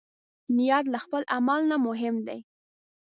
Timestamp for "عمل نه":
1.35-1.77